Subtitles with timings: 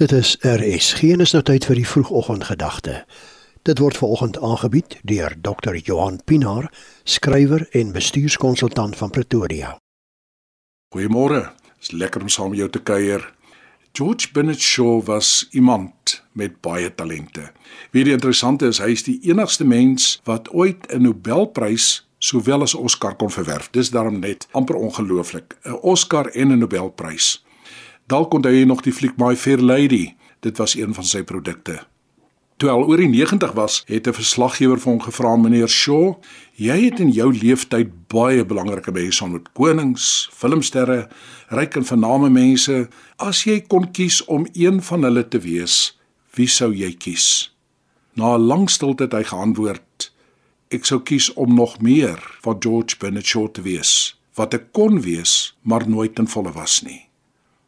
[0.00, 3.02] Dit is RSG en is nou tyd vir die vroegoggendgedagte.
[3.68, 5.76] Dit word veraloggend aangebied deur Dr.
[5.76, 6.70] Johan Pinaar,
[7.04, 9.74] skrywer en bestuurskonsultant van Pretoria.
[10.96, 11.42] Goeiemôre.
[11.66, 13.26] Dit is lekker om saam met jou te kuier.
[13.92, 17.50] George Bennett Shaw was iemand met baie talente.
[17.92, 22.74] Wie die interessante is, hy is die enigste mens wat ooit 'n Nobelprys sowel as
[22.74, 23.68] Oscar kon verwerf.
[23.70, 25.58] Dis daarom net amper ongelooflik.
[25.64, 27.44] 'n Oscar en 'n Nobelprys.
[28.10, 30.16] Dalk onthou jy nog die fliek My Fair Lady.
[30.42, 31.76] Dit was een van sy produkte.
[32.58, 36.18] Toe al oor die 90 was, het 'n verslaggewer vir hom gevra: "Meneer Shaw,
[36.54, 41.08] jy het in jou lewenstyd baie belangrike mense ontmoet, konings, filmsterre,
[41.48, 42.88] ryk en vername mense.
[43.16, 45.98] As jy kon kies om een van hulle te wees,
[46.34, 47.54] wie sou jy kies?"
[48.14, 50.12] Na 'n lang stilte het hy geantwoord:
[50.68, 55.00] "Ek sou kies om nog meer van George Bernard Shaw te wees, wat ek kon
[55.00, 57.09] wees, maar nooit in volle was nie."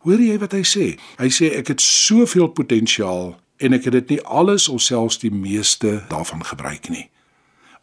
[0.03, 0.87] Hoor jy wat hy sê?
[1.21, 5.31] Hy sê ek het soveel potensiaal en ek het dit nie alles of selfs die
[5.31, 7.07] meeste daarvan gebruik nie.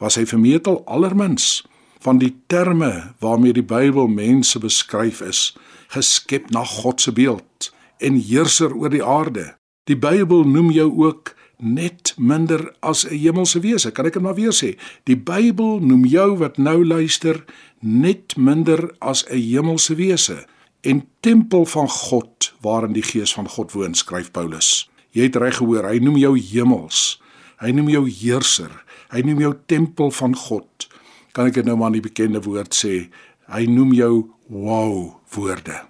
[0.03, 1.61] Was hy vermetel allermins
[2.03, 5.53] van die terme waarmee die Bybel mense beskryf is,
[5.95, 7.71] geskep na God se beeld
[8.03, 9.53] en heerser oor die aarde.
[9.87, 13.91] Die Bybel noem jou ook net minder as 'n hemelse wese.
[13.91, 14.75] Kan ek dit maar weer sê?
[15.03, 17.45] Die Bybel noem jou wat nou luister
[17.79, 20.45] net minder as 'n hemelse wese
[20.81, 24.89] en tempel van God waarin die gees van God woon skryf Paulus.
[25.11, 27.17] Jy het reg gehoor, hy noem jou hemels.
[27.59, 28.71] Hy noem jou heerser.
[29.11, 30.87] Hy noem jou tempel van God.
[31.35, 33.09] Kan ek dit nou maar in die bekende woord sê?
[33.49, 34.13] Hy noem jou
[34.47, 35.81] wow woorde.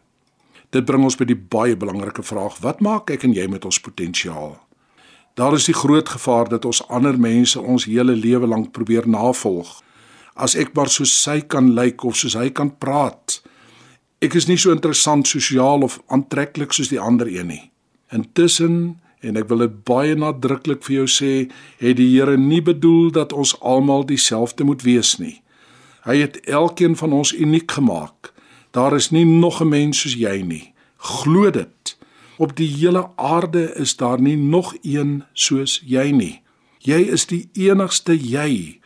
[0.74, 3.82] Dit bring ons by die baie belangrike vraag: wat maak ek en jy met ons
[3.82, 4.58] potensiaal?
[5.40, 9.80] Daar is die groot gevaar dat ons ander mense ons hele lewe lank probeer navolg.
[10.36, 13.40] As ek maar soos hy kan lyk of soos hy kan praat,
[14.20, 17.62] Ek is nie so interessant sosiaal of aantreklik soos die ander een nie.
[18.12, 21.32] Intussen, en ek wil dit baie nadruklik vir jou sê,
[21.80, 25.38] het die Here nie bedoel dat ons almal dieselfde moet wees nie.
[26.04, 28.34] Hy het elkeen van ons uniek gemaak.
[28.76, 30.74] Daar is nie nog 'n mens soos jy nie.
[30.98, 31.98] Glo dit.
[32.38, 36.42] Op die hele aarde is daar nie nog een soos jy nie.
[36.80, 38.80] Jy is die enigste jy.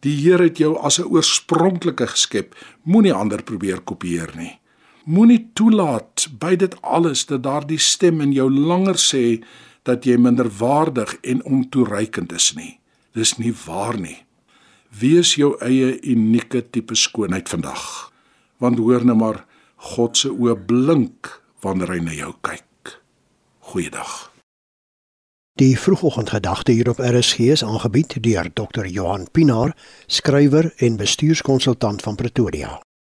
[0.00, 2.54] Die Here het jou as 'n oorspronklike geskep.
[2.82, 4.59] Moenie ander probeer kopieer nie.
[5.10, 9.40] Moenie toelaat by dit alles dat daardie stem in jou langer sê
[9.88, 12.76] dat jy minderwaardig en ontoereikend is nie.
[13.18, 14.20] Dis nie waar nie.
[15.00, 18.12] Wees jou eie unieke tipe skoonheid vandag.
[18.62, 19.40] Want hoor nou maar,
[19.94, 21.30] God se oë blink
[21.64, 23.00] wanneer hy na jou kyk.
[23.72, 24.12] Goeiedag.
[25.58, 28.86] Die vroegoggendgedagte hier op RSG is aangebied deur Dr.
[28.86, 29.74] Johan Pinaar,
[30.06, 32.78] skrywer en bestuurskonsultant van Pretoria.